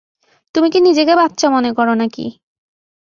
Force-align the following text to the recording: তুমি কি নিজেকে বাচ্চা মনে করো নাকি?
তুমি 0.55 0.67
কি 0.73 0.79
নিজেকে 0.79 1.13
বাচ্চা 1.15 1.47
মনে 1.49 1.71
করো 1.73 1.93
নাকি? 1.93 2.25